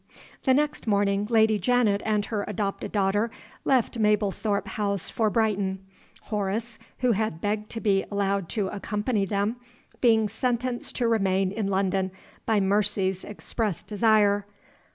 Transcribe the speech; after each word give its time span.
The 0.45 0.55
next 0.55 0.87
morning 0.87 1.27
Lady 1.29 1.59
Janet 1.59 2.01
and 2.05 2.25
her 2.25 2.43
adopted 2.47 2.91
daughter 2.91 3.29
left 3.65 3.99
Mablethorpe 3.99 4.65
House 4.69 5.11
for 5.11 5.29
Brighton; 5.29 5.85
Horace 6.21 6.79
(who 7.01 7.11
had 7.11 7.39
begged 7.39 7.69
to 7.69 7.81
be 7.81 8.03
allowed 8.09 8.49
to 8.49 8.67
accompany 8.69 9.25
them) 9.25 9.57
being 9.99 10.27
sentenced 10.27 10.95
to 10.95 11.07
remain 11.07 11.51
in 11.51 11.67
London 11.67 12.09
by 12.47 12.59
Mercy's 12.59 13.23
express 13.23 13.83
desire. 13.83 14.47